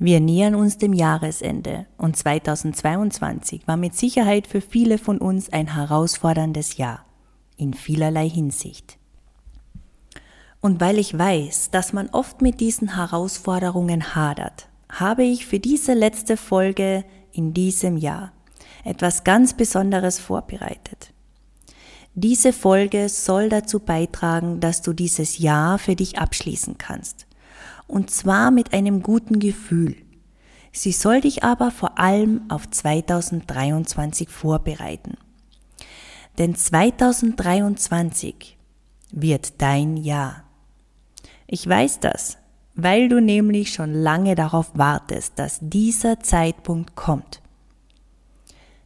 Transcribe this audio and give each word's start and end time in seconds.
Wir 0.00 0.20
nähern 0.20 0.54
uns 0.54 0.78
dem 0.78 0.92
Jahresende 0.92 1.86
und 1.96 2.16
2022 2.16 3.66
war 3.66 3.76
mit 3.76 3.96
Sicherheit 3.96 4.46
für 4.46 4.60
viele 4.60 4.96
von 4.96 5.18
uns 5.18 5.52
ein 5.52 5.74
herausforderndes 5.74 6.76
Jahr 6.76 7.04
in 7.56 7.74
vielerlei 7.74 8.28
Hinsicht. 8.28 8.96
Und 10.60 10.80
weil 10.80 10.98
ich 10.98 11.18
weiß, 11.18 11.72
dass 11.72 11.92
man 11.92 12.08
oft 12.10 12.42
mit 12.42 12.60
diesen 12.60 12.94
Herausforderungen 12.94 14.14
hadert, 14.14 14.68
habe 14.88 15.24
ich 15.24 15.46
für 15.46 15.58
diese 15.58 15.94
letzte 15.94 16.36
Folge 16.36 17.04
in 17.32 17.52
diesem 17.52 17.96
Jahr 17.96 18.32
etwas 18.84 19.24
ganz 19.24 19.54
Besonderes 19.54 20.20
vorbereitet. 20.20 21.12
Diese 22.14 22.52
Folge 22.52 23.08
soll 23.08 23.48
dazu 23.48 23.80
beitragen, 23.80 24.60
dass 24.60 24.80
du 24.80 24.92
dieses 24.92 25.38
Jahr 25.38 25.78
für 25.78 25.96
dich 25.96 26.18
abschließen 26.18 26.78
kannst 26.78 27.27
und 27.86 28.10
zwar 28.10 28.50
mit 28.50 28.72
einem 28.72 29.02
guten 29.02 29.38
Gefühl. 29.38 29.96
Sie 30.72 30.92
soll 30.92 31.22
dich 31.22 31.44
aber 31.44 31.70
vor 31.70 31.98
allem 31.98 32.42
auf 32.48 32.68
2023 32.68 34.28
vorbereiten. 34.28 35.16
Denn 36.38 36.54
2023 36.54 38.56
wird 39.10 39.60
dein 39.60 39.96
Jahr. 39.96 40.44
Ich 41.46 41.66
weiß 41.66 42.00
das, 42.00 42.38
weil 42.74 43.08
du 43.08 43.20
nämlich 43.20 43.72
schon 43.72 43.92
lange 43.92 44.36
darauf 44.36 44.70
wartest, 44.74 45.38
dass 45.38 45.58
dieser 45.60 46.20
Zeitpunkt 46.20 46.94
kommt. 46.94 47.40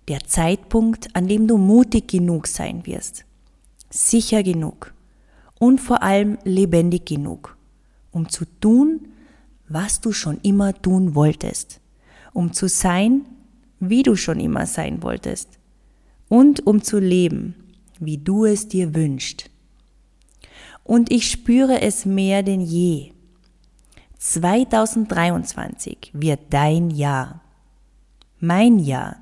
Der 0.09 0.21
Zeitpunkt, 0.21 1.15
an 1.15 1.29
dem 1.29 1.47
du 1.47 1.59
mutig 1.59 2.09
genug 2.09 2.47
sein 2.47 2.87
wirst, 2.87 3.27
sicher 3.91 4.43
genug 4.43 4.95
und 5.59 5.81
vor 5.81 6.03
allem 6.03 6.39
lebendig 6.45 7.05
genug, 7.05 7.52
um 8.13 8.29
zu 8.29 8.45
tun, 8.61 9.09
was 9.69 10.01
du 10.01 10.13
schon 10.13 10.39
immer 10.43 10.75
tun 10.81 11.15
wolltest, 11.15 11.81
um 12.33 12.53
zu 12.53 12.69
sein, 12.69 13.23
wie 13.81 14.03
du 14.03 14.15
schon 14.17 14.39
immer 14.39 14.67
sein 14.67 15.03
wolltest 15.03 15.59
und 16.29 16.67
um 16.67 16.83
zu 16.83 16.99
leben, 16.99 17.55
wie 17.99 18.19
du 18.19 18.45
es 18.45 18.69
dir 18.69 18.95
wünschst. 18.95 19.51
Und 20.85 21.11
ich 21.11 21.31
spüre 21.31 21.81
es 21.81 22.05
mehr 22.05 22.43
denn 22.43 22.61
je. 22.61 23.13
2023 24.19 26.11
wird 26.13 26.41
dein 26.51 26.91
Jahr, 26.91 27.41
mein 28.39 28.79
Jahr, 28.79 29.17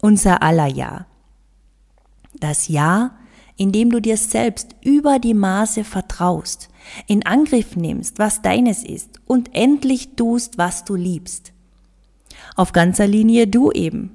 unser 0.00 0.42
aller 0.42 0.68
Jahr. 0.68 1.06
Das 2.40 2.68
Jahr, 2.68 3.18
in 3.56 3.72
dem 3.72 3.90
du 3.90 4.00
dir 4.00 4.16
selbst 4.16 4.76
über 4.82 5.18
die 5.18 5.34
Maße 5.34 5.84
vertraust, 5.84 6.68
in 7.06 7.24
Angriff 7.26 7.76
nimmst, 7.76 8.18
was 8.18 8.42
deines 8.42 8.84
ist 8.84 9.20
und 9.26 9.54
endlich 9.54 10.10
tust, 10.16 10.58
was 10.58 10.84
du 10.84 10.94
liebst. 10.94 11.52
Auf 12.54 12.72
ganzer 12.72 13.06
Linie 13.06 13.46
du 13.46 13.72
eben. 13.72 14.10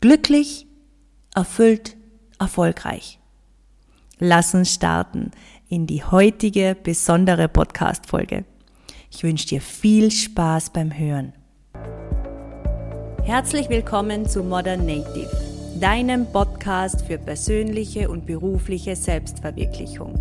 Glücklich, 0.00 0.66
erfüllt, 1.34 1.96
erfolgreich. 2.38 3.18
Lass 4.18 4.54
uns 4.54 4.74
starten 4.74 5.30
in 5.68 5.86
die 5.86 6.04
heutige 6.04 6.76
besondere 6.82 7.48
Podcast-Folge. 7.48 8.44
Ich 9.10 9.22
wünsche 9.22 9.46
dir 9.46 9.60
viel 9.60 10.10
Spaß 10.10 10.70
beim 10.70 10.96
Hören. 10.96 11.32
Herzlich 13.24 13.68
willkommen 13.68 14.28
zu 14.28 14.42
Modern 14.42 14.86
Native, 14.86 15.30
deinem 15.78 16.26
Podcast 16.26 17.02
für 17.02 17.18
persönliche 17.18 18.10
und 18.10 18.26
berufliche 18.26 18.96
Selbstverwirklichung. 18.96 20.18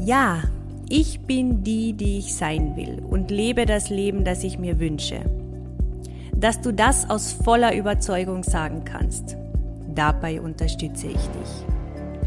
Ja, 0.00 0.42
ich 0.88 1.20
bin 1.20 1.64
die, 1.64 1.92
die 1.92 2.18
ich 2.18 2.34
sein 2.34 2.76
will 2.76 3.02
und 3.08 3.30
lebe 3.30 3.66
das 3.66 3.90
Leben, 3.90 4.24
das 4.24 4.44
ich 4.44 4.58
mir 4.58 4.78
wünsche. 4.78 5.20
Dass 6.34 6.60
du 6.60 6.72
das 6.72 7.10
aus 7.10 7.32
voller 7.32 7.74
Überzeugung 7.74 8.44
sagen 8.44 8.84
kannst. 8.84 9.36
Dabei 9.94 10.40
unterstütze 10.40 11.08
ich 11.08 11.12
dich. 11.12 11.66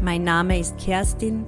Mein 0.02 0.24
Name 0.24 0.58
ist 0.58 0.78
Kerstin. 0.78 1.44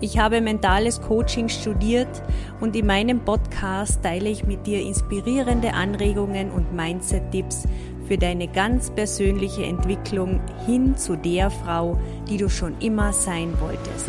Ich 0.00 0.18
habe 0.18 0.40
mentales 0.40 1.00
Coaching 1.02 1.48
studiert 1.48 2.22
und 2.60 2.76
in 2.76 2.86
meinem 2.86 3.20
Podcast 3.20 4.02
teile 4.02 4.28
ich 4.28 4.44
mit 4.44 4.66
dir 4.66 4.80
inspirierende 4.80 5.74
Anregungen 5.74 6.52
und 6.52 6.72
Mindset-Tipps 6.72 7.64
für 8.06 8.18
deine 8.18 8.48
ganz 8.48 8.90
persönliche 8.90 9.64
Entwicklung 9.64 10.40
hin 10.64 10.96
zu 10.96 11.16
der 11.16 11.50
Frau, 11.50 11.98
die 12.28 12.36
du 12.36 12.48
schon 12.48 12.78
immer 12.80 13.12
sein 13.12 13.52
wolltest. 13.60 14.08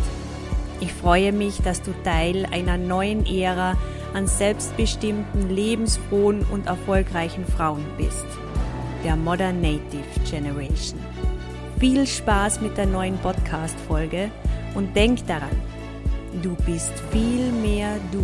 Ich 0.79 0.93
freue 0.93 1.31
mich, 1.31 1.61
dass 1.61 1.81
du 1.81 1.91
Teil 2.03 2.45
einer 2.51 2.77
neuen 2.77 3.25
Ära 3.25 3.75
an 4.13 4.27
selbstbestimmten, 4.27 5.49
lebensfrohen 5.49 6.45
und 6.51 6.67
erfolgreichen 6.67 7.45
Frauen 7.45 7.83
bist. 7.97 8.25
Der 9.03 9.15
Modern 9.15 9.61
Native 9.61 10.03
Generation. 10.29 10.99
Viel 11.79 12.05
Spaß 12.05 12.61
mit 12.61 12.77
der 12.77 12.87
neuen 12.87 13.17
Podcast-Folge 13.17 14.31
und 14.75 14.95
denk 14.95 15.25
daran, 15.27 15.55
du 16.41 16.55
bist 16.65 16.93
viel 17.11 17.51
mehr 17.51 17.95
du, 18.11 18.23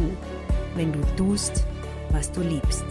wenn 0.76 0.92
du 0.92 1.00
tust, 1.16 1.64
was 2.12 2.32
du 2.32 2.42
liebst. 2.42 2.86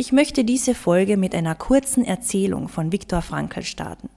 Ich 0.00 0.12
möchte 0.12 0.44
diese 0.44 0.76
Folge 0.76 1.16
mit 1.16 1.34
einer 1.34 1.56
kurzen 1.56 2.04
Erzählung 2.04 2.68
von 2.68 2.92
Viktor 2.92 3.20
Frankl 3.20 3.64
starten. 3.64 4.08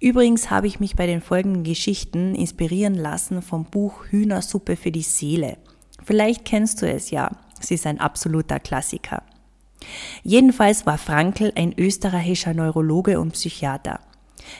Übrigens 0.00 0.50
habe 0.50 0.66
ich 0.66 0.80
mich 0.80 0.96
bei 0.96 1.06
den 1.06 1.20
folgenden 1.20 1.62
Geschichten 1.62 2.34
inspirieren 2.34 2.96
lassen 2.96 3.40
vom 3.40 3.66
Buch 3.66 4.06
Hühnersuppe 4.10 4.74
für 4.74 4.90
die 4.90 5.02
Seele. 5.02 5.58
Vielleicht 6.04 6.44
kennst 6.44 6.82
du 6.82 6.90
es 6.90 7.12
ja. 7.12 7.30
Es 7.60 7.70
ist 7.70 7.86
ein 7.86 8.00
absoluter 8.00 8.58
Klassiker. 8.58 9.22
Jedenfalls 10.24 10.86
war 10.86 10.98
Frankl 10.98 11.52
ein 11.54 11.72
österreichischer 11.78 12.52
Neurologe 12.52 13.20
und 13.20 13.34
Psychiater. 13.34 14.00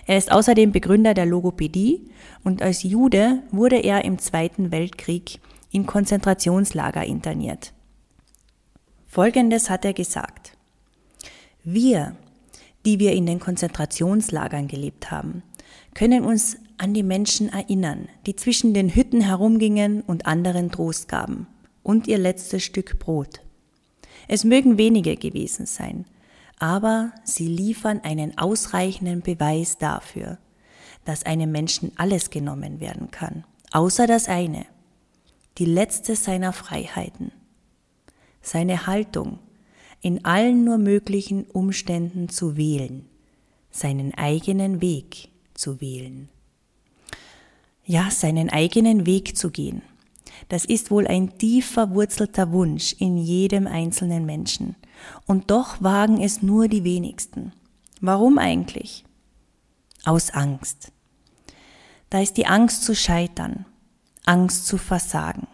Er 0.06 0.16
ist 0.16 0.30
außerdem 0.30 0.70
Begründer 0.70 1.14
der 1.14 1.26
Logopädie 1.26 2.08
und 2.44 2.62
als 2.62 2.84
Jude 2.84 3.42
wurde 3.50 3.78
er 3.78 4.04
im 4.04 4.20
Zweiten 4.20 4.70
Weltkrieg 4.70 5.40
in 5.72 5.86
Konzentrationslager 5.86 7.04
interniert. 7.04 7.72
Folgendes 9.16 9.70
hat 9.70 9.86
er 9.86 9.94
gesagt. 9.94 10.52
Wir, 11.64 12.14
die 12.84 12.98
wir 12.98 13.14
in 13.14 13.24
den 13.24 13.40
Konzentrationslagern 13.40 14.68
gelebt 14.68 15.10
haben, 15.10 15.42
können 15.94 16.22
uns 16.22 16.58
an 16.76 16.92
die 16.92 17.02
Menschen 17.02 17.48
erinnern, 17.48 18.10
die 18.26 18.36
zwischen 18.36 18.74
den 18.74 18.94
Hütten 18.94 19.22
herumgingen 19.22 20.02
und 20.02 20.26
anderen 20.26 20.70
Trost 20.70 21.08
gaben 21.08 21.46
und 21.82 22.08
ihr 22.08 22.18
letztes 22.18 22.62
Stück 22.62 22.98
Brot. 22.98 23.40
Es 24.28 24.44
mögen 24.44 24.76
wenige 24.76 25.16
gewesen 25.16 25.64
sein, 25.64 26.04
aber 26.58 27.10
sie 27.24 27.48
liefern 27.48 28.00
einen 28.02 28.36
ausreichenden 28.36 29.22
Beweis 29.22 29.78
dafür, 29.78 30.36
dass 31.06 31.24
einem 31.24 31.50
Menschen 31.50 31.90
alles 31.96 32.28
genommen 32.28 32.80
werden 32.80 33.10
kann, 33.10 33.44
außer 33.72 34.06
das 34.06 34.28
eine, 34.28 34.66
die 35.56 35.64
letzte 35.64 36.16
seiner 36.16 36.52
Freiheiten, 36.52 37.32
seine 38.46 38.86
Haltung, 38.86 39.40
in 40.00 40.24
allen 40.24 40.64
nur 40.64 40.78
möglichen 40.78 41.44
Umständen 41.44 42.28
zu 42.28 42.56
wählen, 42.56 43.04
seinen 43.70 44.14
eigenen 44.14 44.80
Weg 44.80 45.30
zu 45.54 45.80
wählen. 45.80 46.28
Ja, 47.84 48.10
seinen 48.10 48.50
eigenen 48.50 49.04
Weg 49.04 49.36
zu 49.36 49.50
gehen. 49.50 49.82
Das 50.48 50.64
ist 50.64 50.90
wohl 50.90 51.06
ein 51.06 51.38
tief 51.38 51.66
verwurzelter 51.66 52.52
Wunsch 52.52 52.94
in 52.98 53.16
jedem 53.18 53.66
einzelnen 53.66 54.26
Menschen. 54.26 54.76
Und 55.26 55.50
doch 55.50 55.82
wagen 55.82 56.20
es 56.20 56.42
nur 56.42 56.68
die 56.68 56.84
wenigsten. 56.84 57.52
Warum 58.00 58.38
eigentlich? 58.38 59.04
Aus 60.04 60.30
Angst. 60.30 60.92
Da 62.10 62.20
ist 62.20 62.36
die 62.36 62.46
Angst 62.46 62.84
zu 62.84 62.94
scheitern, 62.94 63.66
Angst 64.24 64.66
zu 64.66 64.78
versagen, 64.78 65.48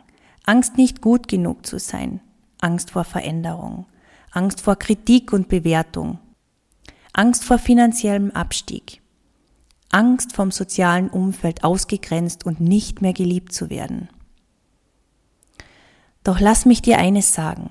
Angst 0.45 0.77
nicht 0.77 1.01
gut 1.01 1.29
genug 1.29 1.65
zu 1.65 1.79
sein, 1.79 2.21
Angst 2.63 2.93
vor 2.93 3.05
Veränderung, 3.05 3.87
Angst 4.31 4.61
vor 4.61 4.77
Kritik 4.77 5.33
und 5.33 5.49
Bewertung, 5.49 6.19
Angst 7.13 7.45
vor 7.45 7.59
finanziellem 7.59 8.31
Abstieg, 8.31 9.03
Angst 9.91 10.35
vom 10.35 10.51
sozialen 10.51 11.11
Umfeld 11.11 11.65
ausgegrenzt 11.65 12.47
und 12.47 12.61
nicht 12.61 13.03
mehr 13.03 13.13
geliebt 13.13 13.53
zu 13.53 13.69
werden. 13.69 14.09
Doch 16.25 16.41
lass 16.41 16.65
mich 16.65 16.81
dir 16.81 16.99
eines 16.99 17.35
sagen. 17.35 17.71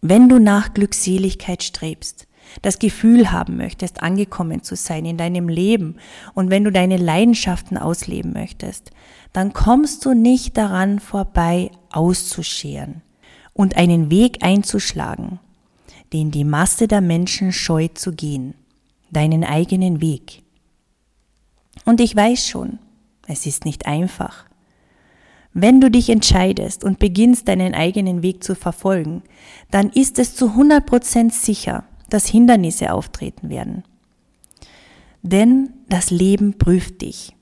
Wenn 0.00 0.28
du 0.28 0.40
nach 0.40 0.72
Glückseligkeit 0.72 1.62
strebst, 1.62 2.26
das 2.62 2.78
Gefühl 2.78 3.30
haben 3.30 3.56
möchtest, 3.56 4.02
angekommen 4.02 4.62
zu 4.62 4.76
sein 4.76 5.04
in 5.04 5.16
deinem 5.16 5.48
Leben 5.48 5.96
und 6.34 6.50
wenn 6.50 6.64
du 6.64 6.72
deine 6.72 6.96
Leidenschaften 6.96 7.78
ausleben 7.78 8.32
möchtest, 8.32 8.90
dann 9.32 9.52
kommst 9.52 10.04
du 10.04 10.14
nicht 10.14 10.56
daran 10.56 10.98
vorbei, 10.98 11.70
auszuscheren, 11.90 13.02
und 13.54 13.76
einen 13.76 14.10
Weg 14.10 14.42
einzuschlagen, 14.42 15.38
den 16.12 16.30
die 16.30 16.44
Masse 16.44 16.88
der 16.88 17.00
Menschen 17.00 17.52
scheut 17.52 17.98
zu 17.98 18.12
gehen, 18.12 18.54
deinen 19.10 19.44
eigenen 19.44 20.00
Weg. 20.00 20.42
Und 21.84 22.00
ich 22.00 22.14
weiß 22.14 22.46
schon, 22.46 22.78
es 23.26 23.46
ist 23.46 23.64
nicht 23.64 23.86
einfach. 23.86 24.46
Wenn 25.54 25.80
du 25.80 25.90
dich 25.90 26.08
entscheidest 26.08 26.82
und 26.82 26.98
beginnst 26.98 27.48
deinen 27.48 27.74
eigenen 27.74 28.22
Weg 28.22 28.42
zu 28.42 28.54
verfolgen, 28.54 29.22
dann 29.70 29.90
ist 29.90 30.18
es 30.18 30.34
zu 30.34 30.50
100% 30.50 31.30
sicher, 31.30 31.84
dass 32.08 32.26
Hindernisse 32.26 32.92
auftreten 32.92 33.50
werden. 33.50 33.84
Denn 35.22 35.70
das 35.88 36.10
Leben 36.10 36.58
prüft 36.58 37.02
dich. 37.02 37.34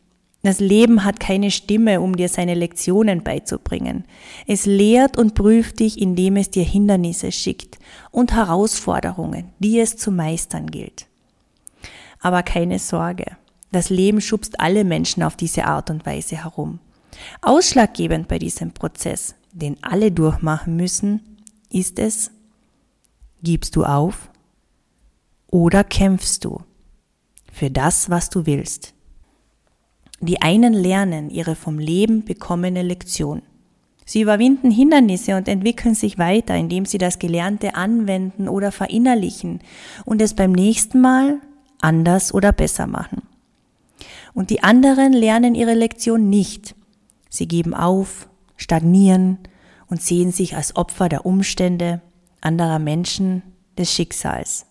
Das 0.42 0.58
Leben 0.58 1.04
hat 1.04 1.20
keine 1.20 1.50
Stimme, 1.50 2.00
um 2.00 2.16
dir 2.16 2.28
seine 2.28 2.54
Lektionen 2.54 3.22
beizubringen. 3.22 4.04
Es 4.46 4.64
lehrt 4.64 5.18
und 5.18 5.34
prüft 5.34 5.80
dich, 5.80 6.00
indem 6.00 6.36
es 6.36 6.50
dir 6.50 6.64
Hindernisse 6.64 7.30
schickt 7.30 7.78
und 8.10 8.32
Herausforderungen, 8.32 9.52
die 9.58 9.78
es 9.78 9.96
zu 9.96 10.10
meistern 10.10 10.70
gilt. 10.70 11.06
Aber 12.20 12.42
keine 12.42 12.78
Sorge, 12.78 13.36
das 13.70 13.90
Leben 13.90 14.20
schubst 14.20 14.60
alle 14.60 14.84
Menschen 14.84 15.22
auf 15.22 15.36
diese 15.36 15.64
Art 15.66 15.90
und 15.90 16.06
Weise 16.06 16.42
herum. 16.42 16.80
Ausschlaggebend 17.42 18.28
bei 18.28 18.38
diesem 18.38 18.72
Prozess, 18.72 19.34
den 19.52 19.76
alle 19.82 20.10
durchmachen 20.10 20.74
müssen, 20.74 21.36
ist 21.70 21.98
es, 21.98 22.30
gibst 23.42 23.76
du 23.76 23.84
auf 23.84 24.30
oder 25.48 25.84
kämpfst 25.84 26.44
du 26.44 26.62
für 27.52 27.70
das, 27.70 28.08
was 28.08 28.30
du 28.30 28.46
willst. 28.46 28.94
Die 30.20 30.42
einen 30.42 30.74
lernen 30.74 31.30
ihre 31.30 31.56
vom 31.56 31.78
Leben 31.78 32.24
bekommene 32.24 32.82
Lektion. 32.82 33.40
Sie 34.04 34.20
überwinden 34.20 34.70
Hindernisse 34.70 35.36
und 35.36 35.48
entwickeln 35.48 35.94
sich 35.94 36.18
weiter, 36.18 36.56
indem 36.56 36.84
sie 36.84 36.98
das 36.98 37.18
Gelernte 37.18 37.74
anwenden 37.74 38.48
oder 38.48 38.70
verinnerlichen 38.70 39.60
und 40.04 40.20
es 40.20 40.34
beim 40.34 40.52
nächsten 40.52 41.00
Mal 41.00 41.38
anders 41.80 42.34
oder 42.34 42.52
besser 42.52 42.86
machen. 42.86 43.22
Und 44.34 44.50
die 44.50 44.62
anderen 44.62 45.12
lernen 45.12 45.54
ihre 45.54 45.74
Lektion 45.74 46.28
nicht. 46.28 46.74
Sie 47.30 47.48
geben 47.48 47.72
auf, 47.72 48.28
stagnieren 48.56 49.38
und 49.88 50.02
sehen 50.02 50.32
sich 50.32 50.54
als 50.54 50.76
Opfer 50.76 51.08
der 51.08 51.24
Umstände, 51.24 52.02
anderer 52.40 52.78
Menschen, 52.78 53.42
des 53.78 53.92
Schicksals. 53.92 54.66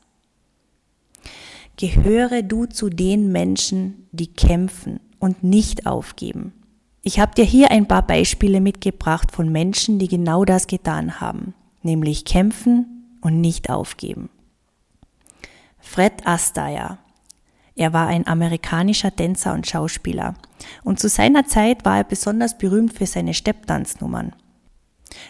Gehöre 1.78 2.44
du 2.44 2.66
zu 2.66 2.90
den 2.90 3.32
Menschen, 3.32 4.08
die 4.12 4.28
kämpfen 4.28 5.00
und 5.20 5.44
nicht 5.44 5.86
aufgeben. 5.86 6.54
Ich 7.02 7.20
habe 7.20 7.34
dir 7.36 7.46
hier 7.46 7.72
ein 7.72 7.88
paar 7.88 8.06
Beispiele 8.06 8.62
mitgebracht 8.62 9.32
von 9.32 9.52
Menschen, 9.52 10.00
die 10.00 10.08
genau 10.08 10.46
das 10.46 10.68
getan 10.68 11.22
haben, 11.22 11.54
nämlich 11.82 12.26
kämpfen 12.26 13.18
und 13.22 13.40
nicht 13.42 13.70
aufgeben. 13.70 14.30
Fred 15.80 16.26
Astaire. 16.26 16.98
Er 17.76 17.94
war 17.94 18.08
ein 18.08 18.28
amerikanischer 18.28 19.16
Tänzer 19.16 19.54
und 19.54 19.66
Schauspieler 19.66 20.36
und 20.84 21.00
zu 21.00 21.08
seiner 21.08 21.46
Zeit 21.46 21.86
war 21.86 21.98
er 21.98 22.04
besonders 22.04 22.58
berühmt 22.58 22.94
für 22.94 23.06
seine 23.06 23.34
Stepptanznummern. 23.34 24.36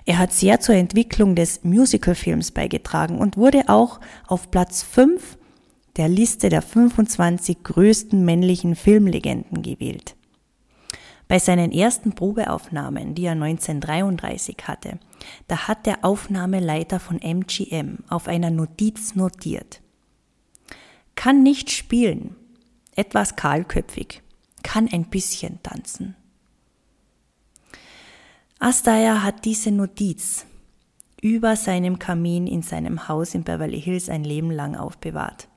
Er 0.05 0.17
hat 0.17 0.33
sehr 0.33 0.59
zur 0.59 0.75
Entwicklung 0.75 1.35
des 1.35 1.63
Musicalfilms 1.63 2.51
beigetragen 2.51 3.19
und 3.19 3.37
wurde 3.37 3.69
auch 3.69 3.99
auf 4.27 4.51
Platz 4.51 4.83
5 4.83 5.37
der 5.97 6.07
Liste 6.07 6.49
der 6.49 6.61
25 6.61 7.63
größten 7.63 8.23
männlichen 8.23 8.75
Filmlegenden 8.75 9.61
gewählt. 9.61 10.15
Bei 11.27 11.37
seinen 11.37 11.71
ersten 11.71 12.13
Probeaufnahmen, 12.13 13.13
die 13.13 13.25
er 13.25 13.33
1933 13.33 14.57
hatte, 14.63 14.99
da 15.47 15.67
hat 15.67 15.85
der 15.85 16.03
Aufnahmeleiter 16.03 16.99
von 16.99 17.21
MGM 17.21 17.99
auf 18.09 18.27
einer 18.27 18.49
Notiz 18.49 19.15
notiert. 19.15 19.81
Kann 21.15 21.43
nicht 21.43 21.69
spielen, 21.69 22.35
etwas 22.95 23.35
kahlköpfig, 23.35 24.23
kann 24.63 24.87
ein 24.91 25.09
bisschen 25.09 25.61
tanzen. 25.61 26.15
Astaire 28.59 29.21
hat 29.21 29.45
diese 29.45 29.71
Notiz 29.71 30.45
über 31.21 31.55
seinem 31.55 31.99
Kamin 31.99 32.47
in 32.47 32.61
seinem 32.61 33.07
Haus 33.07 33.35
in 33.35 33.43
Beverly 33.43 33.81
Hills 33.81 34.09
ein 34.09 34.23
Leben 34.23 34.51
lang 34.51 34.75
aufbewahrt. 34.75 35.48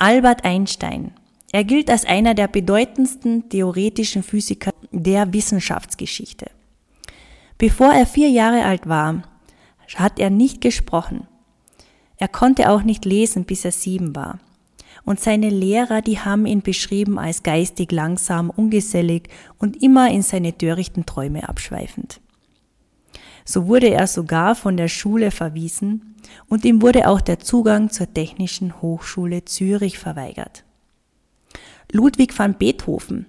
Albert 0.00 0.44
Einstein. 0.44 1.10
Er 1.50 1.64
gilt 1.64 1.90
als 1.90 2.04
einer 2.04 2.34
der 2.34 2.46
bedeutendsten 2.46 3.48
theoretischen 3.48 4.22
Physiker 4.22 4.72
der 4.92 5.32
Wissenschaftsgeschichte. 5.32 6.52
Bevor 7.58 7.92
er 7.92 8.06
vier 8.06 8.30
Jahre 8.30 8.64
alt 8.64 8.88
war, 8.88 9.24
hat 9.96 10.20
er 10.20 10.30
nicht 10.30 10.60
gesprochen. 10.60 11.26
Er 12.16 12.28
konnte 12.28 12.70
auch 12.70 12.84
nicht 12.84 13.06
lesen, 13.06 13.44
bis 13.44 13.64
er 13.64 13.72
sieben 13.72 14.14
war. 14.14 14.38
Und 15.04 15.18
seine 15.18 15.50
Lehrer, 15.50 16.00
die 16.00 16.20
haben 16.20 16.46
ihn 16.46 16.62
beschrieben 16.62 17.18
als 17.18 17.42
geistig 17.42 17.90
langsam, 17.90 18.50
ungesellig 18.50 19.28
und 19.58 19.82
immer 19.82 20.12
in 20.12 20.22
seine 20.22 20.56
törichten 20.56 21.06
Träume 21.06 21.48
abschweifend. 21.48 22.20
So 23.44 23.66
wurde 23.66 23.88
er 23.88 24.06
sogar 24.06 24.54
von 24.54 24.76
der 24.76 24.88
Schule 24.88 25.32
verwiesen 25.32 26.07
und 26.48 26.64
ihm 26.64 26.82
wurde 26.82 27.08
auch 27.08 27.20
der 27.20 27.38
Zugang 27.38 27.90
zur 27.90 28.12
Technischen 28.12 28.80
Hochschule 28.80 29.44
Zürich 29.44 29.98
verweigert. 29.98 30.64
Ludwig 31.90 32.38
van 32.38 32.54
Beethoven. 32.54 33.26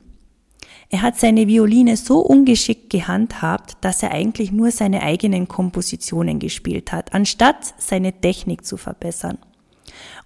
Er 0.89 1.03
hat 1.03 1.17
seine 1.17 1.47
Violine 1.47 1.95
so 1.97 2.19
ungeschickt 2.19 2.89
gehandhabt, 2.89 3.77
dass 3.81 4.01
er 4.01 4.11
eigentlich 4.11 4.51
nur 4.51 4.71
seine 4.71 5.03
eigenen 5.03 5.47
Kompositionen 5.47 6.39
gespielt 6.39 6.91
hat, 6.91 7.13
anstatt 7.13 7.75
seine 7.77 8.11
Technik 8.11 8.65
zu 8.65 8.75
verbessern. 8.75 9.37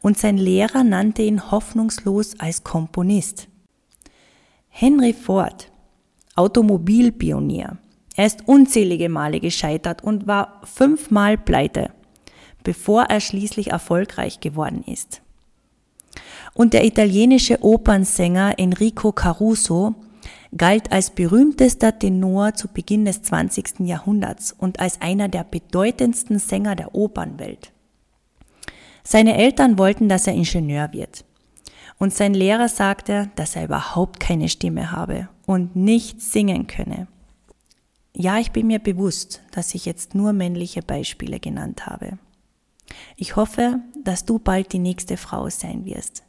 Und 0.02 0.18
sein 0.18 0.38
Lehrer 0.38 0.84
nannte 0.84 1.22
ihn 1.22 1.52
hoffnungslos 1.52 2.40
als 2.40 2.64
Komponist. 2.64 3.48
Henry 4.70 5.14
Ford, 5.14 5.70
Automobilpionier. 6.36 7.78
Er 8.16 8.26
ist 8.26 8.48
unzählige 8.48 9.10
Male 9.10 9.40
gescheitert 9.40 10.04
und 10.04 10.28
war 10.28 10.62
fünfmal 10.64 11.38
pleite, 11.38 11.92
bevor 12.64 13.04
er 13.04 13.20
schließlich 13.20 13.72
erfolgreich 13.72 14.40
geworden 14.40 14.84
ist. 14.86 15.22
Und 16.54 16.74
der 16.74 16.86
italienische 16.86 17.64
Opernsänger 17.64 18.60
Enrico 18.60 19.12
Caruso 19.12 19.96
galt 20.56 20.92
als 20.92 21.10
berühmtester 21.10 21.98
Tenor 21.98 22.54
zu 22.54 22.68
Beginn 22.68 23.06
des 23.06 23.24
20. 23.24 23.80
Jahrhunderts 23.80 24.54
und 24.58 24.80
als 24.80 25.02
einer 25.02 25.28
der 25.28 25.44
bedeutendsten 25.44 26.40
Sänger 26.40 26.76
der 26.76 26.94
Opernwelt. 26.94 27.72
Seine 29.04 29.36
Eltern 29.36 29.78
wollten, 29.78 30.08
dass 30.08 30.28
er 30.28 30.34
Ingenieur 30.34 30.94
wird. 30.94 31.26
Und 31.98 32.14
sein 32.14 32.34
Lehrer 32.34 32.70
sagte, 32.70 33.30
dass 33.36 33.56
er 33.56 33.66
überhaupt 33.66 34.20
keine 34.20 34.50
Stimme 34.50 34.92
habe 34.92 35.30
und 35.46 35.76
nicht 35.76 36.22
singen 36.22 36.68
könne. 36.68 37.08
Ja, 38.16 38.38
ich 38.40 38.52
bin 38.52 38.68
mir 38.68 38.80
bewusst, 38.80 39.42
dass 39.52 39.74
ich 39.74 39.86
jetzt 39.86 40.14
nur 40.14 40.34
männliche 40.34 40.82
Beispiele 40.82 41.40
genannt 41.40 41.86
habe. 41.88 42.18
Ich 43.16 43.36
hoffe, 43.36 43.80
dass 44.04 44.26
du 44.26 44.40
bald 44.40 44.74
die 44.74 44.80
nächste 44.80 45.18
Frau 45.18 45.50
sein 45.50 45.86
wirst, 45.86 46.24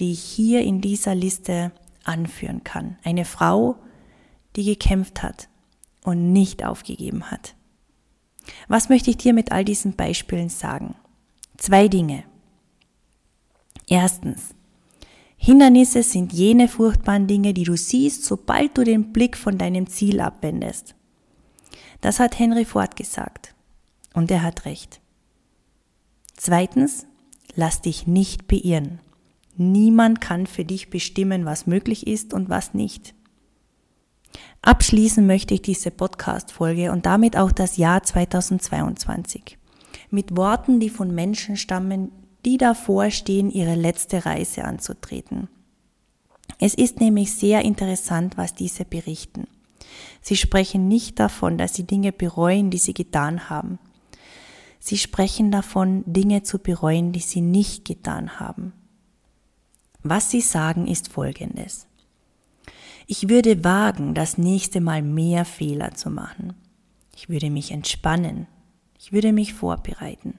die 0.00 0.12
ich 0.12 0.22
hier 0.22 0.62
in 0.62 0.80
dieser 0.80 1.14
Liste 1.14 1.72
anführen 2.04 2.64
kann. 2.64 2.96
Eine 3.04 3.24
Frau, 3.24 3.76
die 4.56 4.64
gekämpft 4.64 5.22
hat 5.22 5.48
und 6.04 6.32
nicht 6.32 6.64
aufgegeben 6.64 7.30
hat. 7.30 7.54
Was 8.66 8.88
möchte 8.88 9.10
ich 9.10 9.16
dir 9.16 9.34
mit 9.34 9.52
all 9.52 9.64
diesen 9.64 9.94
Beispielen 9.94 10.48
sagen? 10.48 10.94
Zwei 11.56 11.88
Dinge. 11.88 12.24
Erstens, 13.86 14.54
Hindernisse 15.36 16.02
sind 16.02 16.32
jene 16.32 16.68
furchtbaren 16.68 17.26
Dinge, 17.26 17.54
die 17.54 17.62
du 17.62 17.76
siehst, 17.76 18.24
sobald 18.24 18.76
du 18.76 18.84
den 18.84 19.12
Blick 19.12 19.36
von 19.36 19.56
deinem 19.56 19.86
Ziel 19.86 20.20
abwendest. 20.20 20.94
Das 22.00 22.20
hat 22.20 22.38
Henry 22.38 22.64
Ford 22.64 22.96
gesagt. 22.96 23.54
Und 24.14 24.30
er 24.30 24.42
hat 24.42 24.64
recht. 24.64 25.00
Zweitens, 26.38 27.04
lass 27.56 27.82
dich 27.82 28.06
nicht 28.06 28.46
beirren. 28.46 29.00
Niemand 29.56 30.20
kann 30.20 30.46
für 30.46 30.64
dich 30.64 30.88
bestimmen, 30.88 31.44
was 31.44 31.66
möglich 31.66 32.06
ist 32.06 32.32
und 32.32 32.48
was 32.48 32.74
nicht. 32.74 33.12
Abschließen 34.62 35.26
möchte 35.26 35.54
ich 35.54 35.62
diese 35.62 35.90
Podcast-Folge 35.90 36.92
und 36.92 37.06
damit 37.06 37.36
auch 37.36 37.50
das 37.50 37.76
Jahr 37.76 38.04
2022 38.04 39.58
mit 40.10 40.36
Worten, 40.36 40.78
die 40.78 40.90
von 40.90 41.12
Menschen 41.12 41.56
stammen, 41.56 42.12
die 42.44 42.56
davor 42.56 43.10
stehen, 43.10 43.50
ihre 43.50 43.74
letzte 43.74 44.24
Reise 44.24 44.64
anzutreten. 44.64 45.48
Es 46.60 46.74
ist 46.74 47.00
nämlich 47.00 47.34
sehr 47.34 47.64
interessant, 47.64 48.36
was 48.36 48.54
diese 48.54 48.84
berichten. 48.84 49.48
Sie 50.22 50.36
sprechen 50.36 50.86
nicht 50.86 51.18
davon, 51.18 51.58
dass 51.58 51.74
sie 51.74 51.84
Dinge 51.84 52.12
bereuen, 52.12 52.70
die 52.70 52.78
sie 52.78 52.94
getan 52.94 53.50
haben. 53.50 53.80
Sie 54.88 54.96
sprechen 54.96 55.50
davon, 55.50 56.02
Dinge 56.06 56.44
zu 56.44 56.58
bereuen, 56.58 57.12
die 57.12 57.20
sie 57.20 57.42
nicht 57.42 57.84
getan 57.84 58.40
haben. 58.40 58.72
Was 60.02 60.30
sie 60.30 60.40
sagen, 60.40 60.86
ist 60.86 61.12
Folgendes. 61.12 61.86
Ich 63.06 63.28
würde 63.28 63.64
wagen, 63.64 64.14
das 64.14 64.38
nächste 64.38 64.80
Mal 64.80 65.02
mehr 65.02 65.44
Fehler 65.44 65.92
zu 65.92 66.08
machen. 66.08 66.54
Ich 67.14 67.28
würde 67.28 67.50
mich 67.50 67.70
entspannen. 67.70 68.46
Ich 68.98 69.12
würde 69.12 69.34
mich 69.34 69.52
vorbereiten. 69.52 70.38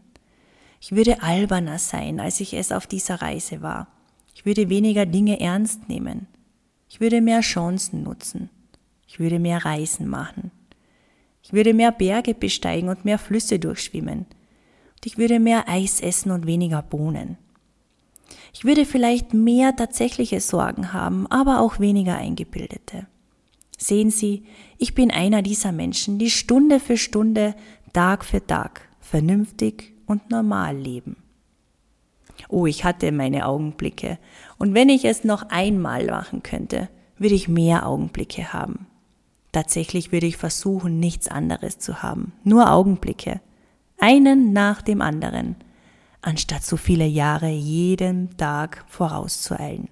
Ich 0.82 0.94
würde 0.94 1.22
alberner 1.22 1.78
sein, 1.78 2.20
als 2.20 2.40
ich 2.40 2.56
es 2.56 2.72
auf 2.72 2.88
dieser 2.88 3.22
Reise 3.22 3.62
war. 3.62 3.86
Ich 4.34 4.48
würde 4.48 4.68
weniger 4.68 5.06
Dinge 5.06 5.40
ernst 5.40 5.90
nehmen. 5.90 6.26
Ich 6.88 7.00
würde 7.00 7.22
mehr 7.22 7.42
Chancen 7.42 8.02
nutzen. 8.02 8.50
Ich 9.06 9.20
würde 9.20 9.38
mehr 9.38 9.64
Reisen 9.64 10.08
machen. 10.08 10.50
Ich 11.44 11.54
würde 11.54 11.76
mehr 11.76 11.92
Berge 11.92 12.34
besteigen 12.34 12.90
und 12.90 13.06
mehr 13.06 13.20
Flüsse 13.20 13.60
durchschwimmen. 13.60 14.26
Und 15.00 15.06
ich 15.06 15.18
würde 15.18 15.40
mehr 15.40 15.70
Eis 15.70 16.02
essen 16.02 16.32
und 16.32 16.46
weniger 16.46 16.82
Bohnen. 16.82 17.38
Ich 18.54 18.66
würde 18.66 18.86
vielleicht 18.86 19.34
mehr 19.34 19.74
tatsächliche 19.74 20.42
Sorgen 20.42 20.92
haben, 20.92 21.26
aber 21.28 21.62
auch 21.62 21.80
weniger 21.80 22.18
eingebildete. 22.18 23.08
Sehen 23.78 24.12
Sie, 24.12 24.44
ich 24.78 24.94
bin 24.94 25.10
einer 25.10 25.42
dieser 25.42 25.72
Menschen, 25.72 26.20
die 26.20 26.30
Stunde 26.30 26.82
für 26.82 26.98
Stunde, 26.98 27.56
Tag 27.94 28.26
für 28.26 28.46
Tag 28.46 28.82
vernünftig 29.00 29.94
und 30.06 30.30
normal 30.30 30.76
leben. 30.76 31.16
Oh, 32.50 32.66
ich 32.66 32.84
hatte 32.84 33.14
meine 33.14 33.46
Augenblicke. 33.46 34.20
Und 34.58 34.74
wenn 34.74 34.90
ich 34.90 35.06
es 35.06 35.24
noch 35.24 35.44
einmal 35.50 36.08
machen 36.08 36.44
könnte, 36.44 36.90
würde 37.18 37.36
ich 37.36 37.48
mehr 37.48 37.88
Augenblicke 37.88 38.52
haben. 38.52 38.88
Tatsächlich 39.54 40.12
würde 40.12 40.28
ich 40.28 40.36
versuchen, 40.36 41.00
nichts 41.00 41.30
anderes 41.30 41.80
zu 41.80 42.04
haben. 42.04 42.34
Nur 42.44 42.70
Augenblicke. 42.70 43.40
Einen 44.00 44.54
nach 44.54 44.82
dem 44.82 45.02
anderen. 45.02 45.58
Anstatt 46.22 46.64
so 46.64 46.78
viele 46.78 47.06
Jahre 47.06 47.50
jedem 47.50 48.36
Tag 48.38 48.86
vorauszueilen. 48.88 49.90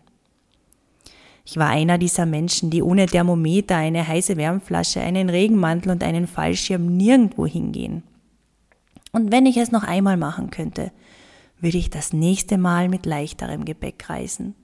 Ich 1.46 1.58
war 1.58 1.70
einer 1.70 1.98
dieser 1.98 2.26
Menschen, 2.26 2.70
die 2.70 2.82
ohne 2.82 3.06
Thermometer, 3.06 3.76
eine 3.78 4.06
heiße 4.06 4.36
Wärmflasche, 4.38 5.02
einen 5.02 5.30
Regenmantel 5.30 5.92
und 5.92 6.04
einen 6.04 6.28
Fallschirm 6.28 6.98
nirgendwo 6.98 7.46
hingehen. 7.46 8.04
Und 9.12 9.32
wenn 9.32 9.46
ich 9.46 9.58
es 9.58 9.72
noch 9.72 9.84
einmal 9.84 10.18
machen 10.18 10.52
könnte, 10.52 10.92
würde 11.60 11.78
ich 11.78 11.90
das 11.90 12.14
nächste 12.14 12.58
Mal 12.58 12.90
mit 12.90 13.06
leichterem 13.06 13.66
Gepäck 13.66 14.10
reisen. 14.10 14.56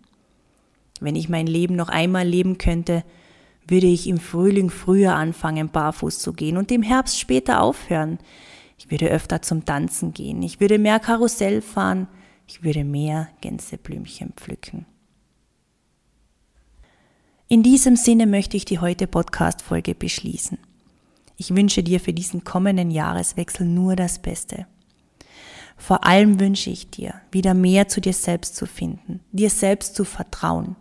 Wenn 0.99 1.15
ich 1.15 1.27
mein 1.27 1.47
Leben 1.47 1.75
noch 1.75 1.89
einmal 1.89 2.27
leben 2.27 2.57
könnte, 2.57 3.03
würde 3.67 3.87
ich 3.87 4.07
im 4.07 4.17
Frühling 4.17 4.69
früher 4.69 5.15
anfangen, 5.15 5.69
barfuß 5.69 6.19
zu 6.19 6.33
gehen 6.33 6.57
und 6.57 6.71
im 6.71 6.83
Herbst 6.83 7.19
später 7.19 7.61
aufhören. 7.61 8.19
Ich 8.77 8.91
würde 8.91 9.09
öfter 9.09 9.41
zum 9.41 9.65
Tanzen 9.65 10.13
gehen, 10.13 10.41
ich 10.41 10.59
würde 10.59 10.77
mehr 10.77 10.99
Karussell 10.99 11.61
fahren, 11.61 12.07
ich 12.47 12.63
würde 12.63 12.83
mehr 12.83 13.29
Gänseblümchen 13.41 14.33
pflücken. 14.35 14.85
In 17.47 17.61
diesem 17.61 17.95
Sinne 17.95 18.25
möchte 18.25 18.57
ich 18.57 18.65
die 18.65 18.79
heute 18.79 19.05
Podcast-Folge 19.05 19.95
beschließen. 19.95 20.57
Ich 21.37 21.55
wünsche 21.55 21.83
dir 21.83 21.99
für 21.99 22.13
diesen 22.13 22.43
kommenden 22.43 22.89
Jahreswechsel 22.89 23.67
nur 23.67 23.95
das 23.95 24.19
Beste. 24.19 24.65
Vor 25.77 26.05
allem 26.05 26.39
wünsche 26.39 26.69
ich 26.69 26.89
dir, 26.89 27.15
wieder 27.31 27.53
mehr 27.53 27.87
zu 27.87 28.01
dir 28.01 28.13
selbst 28.13 28.55
zu 28.55 28.65
finden, 28.65 29.19
dir 29.31 29.49
selbst 29.49 29.95
zu 29.95 30.05
vertrauen, 30.05 30.75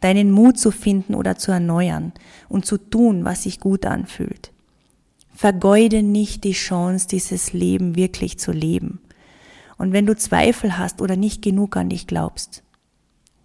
deinen 0.00 0.30
Mut 0.30 0.58
zu 0.58 0.70
finden 0.70 1.14
oder 1.14 1.36
zu 1.36 1.52
erneuern 1.52 2.12
und 2.48 2.66
zu 2.66 2.78
tun, 2.78 3.24
was 3.24 3.42
sich 3.42 3.60
gut 3.60 3.86
anfühlt. 3.86 4.52
Vergeude 5.36 6.02
nicht 6.02 6.44
die 6.44 6.52
Chance, 6.52 7.08
dieses 7.08 7.52
Leben 7.52 7.94
wirklich 7.94 8.38
zu 8.38 8.52
leben. 8.52 9.00
Und 9.76 9.92
wenn 9.92 10.06
du 10.06 10.16
Zweifel 10.16 10.78
hast 10.78 11.02
oder 11.02 11.14
nicht 11.14 11.42
genug 11.42 11.76
an 11.76 11.90
dich 11.90 12.06
glaubst, 12.06 12.62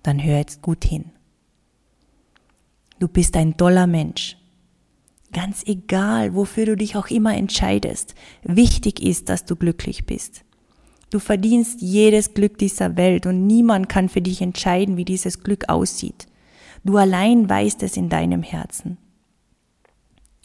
dann 0.02 0.24
hör 0.24 0.38
jetzt 0.38 0.62
gut 0.62 0.86
hin. 0.86 1.12
Du 3.00 3.10
bist 3.10 3.36
ein 3.36 3.58
toller 3.58 3.88
Mensch. 3.88 4.38
Ganz 5.34 5.64
egal, 5.66 6.34
wofür 6.34 6.66
du 6.66 6.78
dich 6.78 6.96
auch 6.96 7.08
immer 7.08 7.36
entscheidest, 7.36 8.16
wichtig 8.44 9.02
ist, 9.02 9.28
dass 9.28 9.44
du 9.44 9.58
glücklich 9.58 10.06
bist. 10.06 10.46
Du 11.10 11.20
verdienst 11.20 11.82
jedes 11.82 12.34
Glück 12.34 12.58
dieser 12.58 12.96
Welt 12.96 13.26
und 13.26 13.48
niemand 13.48 13.90
kann 13.90 14.08
für 14.08 14.22
dich 14.22 14.42
entscheiden, 14.42 14.96
wie 14.96 15.06
dieses 15.06 15.44
Glück 15.44 15.68
aussieht. 15.68 16.28
Du 16.86 16.96
allein 16.96 17.50
weißt 17.50 17.84
es 17.84 17.98
in 17.98 18.08
deinem 18.08 18.44
Herzen. 18.44 18.98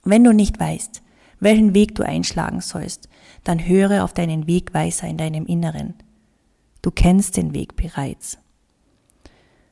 Wenn 0.03 0.25
du 0.25 0.33
nicht 0.33 0.59
weißt, 0.59 1.03
welchen 1.40 1.75
Weg 1.75 1.95
du 1.95 2.05
einschlagen 2.05 2.61
sollst, 2.61 3.09
dann 3.45 3.66
höre 3.66 4.05
auf 4.05 4.12
deinen 4.12 4.47
Wegweiser 4.47 5.07
in 5.07 5.16
deinem 5.16 5.47
Inneren. 5.47 5.95
Du 6.83 6.90
kennst 6.90 7.37
den 7.37 7.55
Weg 7.55 7.76
bereits. 7.76 8.38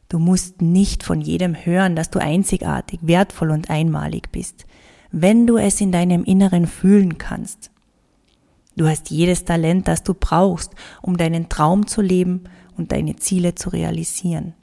Du 0.09 0.18
musst 0.18 0.62
nicht 0.62 1.02
von 1.02 1.21
jedem 1.21 1.54
hören, 1.54 1.97
dass 1.97 2.11
du 2.11 2.21
einzigartig, 2.21 3.00
wertvoll 3.02 3.50
und 3.50 3.71
einmalig 3.71 4.30
bist, 4.30 4.66
wenn 5.11 5.47
du 5.47 5.56
es 5.56 5.80
in 5.80 5.92
deinem 5.92 6.25
Inneren 6.25 6.66
fühlen 6.66 7.18
kannst. 7.18 7.71
Du 8.76 8.88
hast 8.88 9.11
jedes 9.11 9.44
Talent, 9.44 9.88
das 9.88 10.02
du 10.02 10.14
brauchst, 10.14 10.73
um 11.00 11.16
deinen 11.16 11.49
Traum 11.49 11.87
zu 11.87 12.02
leben 12.02 12.44
und 12.76 12.92
deine 12.92 13.16
Ziele 13.16 13.54
zu 13.54 13.71
realisieren. 13.71 14.54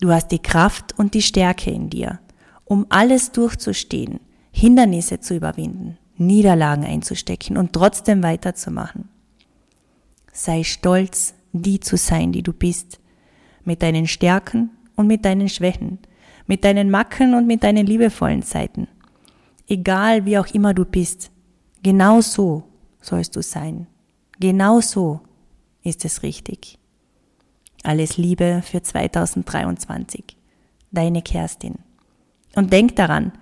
Du 0.00 0.10
hast 0.10 0.28
die 0.28 0.38
Kraft 0.42 0.98
und 0.98 1.14
die 1.14 1.22
Stärke 1.22 1.70
in 1.70 1.90
dir, 1.90 2.20
um 2.64 2.86
alles 2.88 3.32
durchzustehen, 3.32 4.20
Hindernisse 4.58 5.20
zu 5.20 5.36
überwinden, 5.36 5.98
Niederlagen 6.16 6.86
einzustecken 6.86 7.58
und 7.58 7.74
trotzdem 7.74 8.22
weiterzumachen. 8.22 9.10
Sei 10.32 10.64
stolz, 10.64 11.34
die 11.52 11.78
zu 11.78 11.98
sein, 11.98 12.32
die 12.32 12.42
du 12.42 12.54
bist, 12.54 12.98
mit 13.64 13.82
deinen 13.82 14.06
Stärken 14.06 14.70
und 14.94 15.08
mit 15.08 15.26
deinen 15.26 15.50
Schwächen, 15.50 15.98
mit 16.46 16.64
deinen 16.64 16.90
Macken 16.90 17.34
und 17.34 17.46
mit 17.46 17.64
deinen 17.64 17.84
liebevollen 17.84 18.40
Seiten. 18.40 18.88
Egal 19.68 20.24
wie 20.24 20.38
auch 20.38 20.46
immer 20.46 20.72
du 20.72 20.86
bist, 20.86 21.30
genau 21.82 22.22
so 22.22 22.62
sollst 23.02 23.36
du 23.36 23.42
sein. 23.42 23.86
Genau 24.40 24.80
so 24.80 25.20
ist 25.82 26.02
es 26.06 26.22
richtig. 26.22 26.78
Alles 27.82 28.16
Liebe 28.16 28.62
für 28.64 28.82
2023. 28.82 30.24
Deine 30.92 31.20
Kerstin. 31.20 31.74
Und 32.54 32.72
denk 32.72 32.96
daran, 32.96 33.32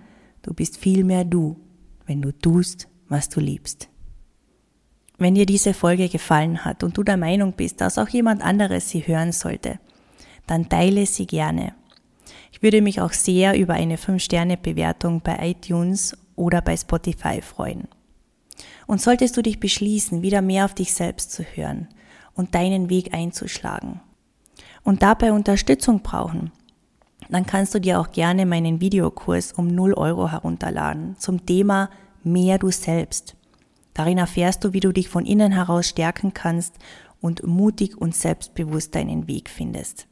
du 0.45 0.55
bist 0.55 0.77
viel 0.77 1.03
mehr 1.03 1.25
du, 1.25 1.57
wenn 2.07 2.23
du 2.23 2.31
tust, 2.31 2.87
was 3.09 3.29
du 3.29 3.41
liebst. 3.41 3.89
Wenn 5.19 5.35
dir 5.35 5.47
diese 5.47 5.75
Folge 5.75 6.09
gefallen 6.09 6.65
hat 6.65 6.85
und 6.85 6.97
du 6.97 7.03
der 7.03 7.17
Meinung 7.17 7.55
bist, 7.55 7.81
dass 7.81 7.99
auch 7.99 8.09
jemand 8.09 8.43
anderes 8.43 8.91
sie 8.91 9.07
hören 9.07 9.33
sollte, 9.33 9.81
dann 10.47 10.69
teile 10.69 11.07
sie 11.07 11.27
gerne. 11.27 11.75
Ich 12.53 12.63
würde 12.63 12.83
mich 12.83 13.01
auch 13.01 13.13
sehr 13.13 13.59
über 13.59 13.75
eine 13.75 13.97
5-Sterne-Bewertung 13.97 15.21
bei 15.23 15.51
iTunes 15.51 16.17
oder 16.37 16.61
bei 16.61 16.77
Spotify 16.77 17.41
freuen. 17.41 17.89
Und 18.87 19.01
solltest 19.01 19.37
du 19.37 19.43
dich 19.43 19.59
beschließen, 19.61 20.23
wieder 20.23 20.43
mehr 20.43 20.65
auf 20.65 20.75
dich 20.75 20.93
selbst 20.93 21.33
zu 21.33 21.43
hören 21.43 21.89
und 22.35 22.55
deinen 22.55 22.91
Weg 22.91 23.15
einzuschlagen 23.15 24.01
und 24.83 25.03
dabei 25.03 25.33
Unterstützung 25.33 26.03
brauchen, 26.03 26.53
dann 27.31 27.47
kannst 27.47 27.75
du 27.75 27.81
dir 27.81 28.01
auch 28.01 28.13
gerne 28.13 28.47
meinen 28.47 28.81
Videokurs 28.81 29.53
um 29.53 29.69
0 29.69 29.95
Euro 29.95 30.31
herunterladen 30.31 31.17
zum 31.19 31.45
Thema 31.47 31.91
Mehr 32.23 32.59
du 32.59 32.71
selbst. 32.71 33.37
Darin 33.93 34.19
erfährst 34.19 34.65
du, 34.65 34.73
wie 34.73 34.81
du 34.81 34.93
dich 34.93 35.09
von 35.09 35.27
innen 35.27 35.53
heraus 35.53 35.87
stärken 35.87 36.35
kannst 36.35 36.75
und 37.21 37.47
mutig 37.47 37.97
und 37.97 38.15
selbstbewusst 38.15 38.95
deinen 38.95 39.29
Weg 39.29 39.49
findest. 39.49 40.07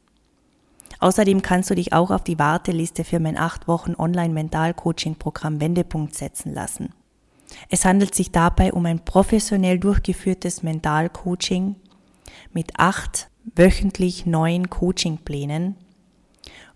Außerdem 0.99 1.41
kannst 1.41 1.69
du 1.69 1.75
dich 1.75 1.91
auch 1.91 2.11
auf 2.11 2.23
die 2.23 2.39
Warteliste 2.39 3.03
für 3.03 3.19
mein 3.19 3.37
8 3.37 3.67
Wochen 3.67 3.93
Online-Mental-Coaching-Programm 3.97 5.59
Wendepunkt 5.59 6.15
setzen 6.15 6.53
lassen. 6.53 6.93
Es 7.69 7.85
handelt 7.85 8.15
sich 8.15 8.31
dabei 8.31 8.73
um 8.73 8.85
ein 8.85 9.03
professionell 9.03 9.79
durchgeführtes 9.79 10.63
Mental-Coaching 10.63 11.75
mit 12.53 12.79
acht 12.79 13.29
wöchentlich 13.55 14.25
neuen 14.25 14.69
Coachingplänen 14.69 15.75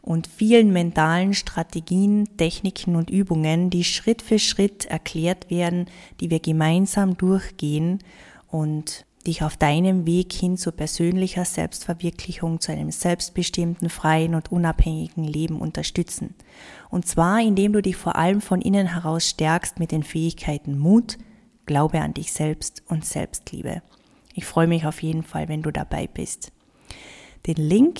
und 0.08 0.26
vielen 0.26 0.72
mentalen 0.72 1.34
Strategien, 1.34 2.30
Techniken 2.38 2.96
und 2.96 3.10
Übungen, 3.10 3.70
die 3.70 3.84
Schritt 3.84 4.22
für 4.22 4.40
Schritt 4.40 4.86
erklärt 4.86 5.50
werden, 5.50 5.88
die 6.22 6.30
wir 6.30 6.40
gemeinsam 6.40 7.18
durchgehen 7.18 8.00
und 8.48 9.06
dich 9.28 9.44
auf 9.44 9.58
deinem 9.58 10.06
Weg 10.06 10.32
hin 10.32 10.56
zu 10.56 10.72
persönlicher 10.72 11.44
Selbstverwirklichung, 11.44 12.62
zu 12.62 12.72
einem 12.72 12.90
selbstbestimmten, 12.90 13.90
freien 13.90 14.34
und 14.34 14.50
unabhängigen 14.50 15.26
Leben 15.26 15.60
unterstützen. 15.60 16.36
Und 16.90 17.06
zwar, 17.06 17.42
indem 17.42 17.74
du 17.74 17.82
dich 17.82 17.98
vor 17.98 18.16
allem 18.16 18.40
von 18.40 18.62
innen 18.62 18.88
heraus 18.88 19.28
stärkst 19.28 19.78
mit 19.78 19.92
den 19.92 20.04
Fähigkeiten 20.04 20.80
Mut, 20.80 21.18
Glaube 21.66 22.00
an 22.00 22.14
dich 22.14 22.32
selbst 22.32 22.82
und 22.88 23.04
Selbstliebe. 23.04 23.82
Ich 24.34 24.46
freue 24.46 24.68
mich 24.68 24.86
auf 24.86 25.04
jeden 25.04 25.24
Fall, 25.24 25.50
wenn 25.50 25.64
du 25.64 25.72
dabei 25.72 26.08
bist. 26.08 26.54
Den 27.46 27.58
Link 27.58 28.00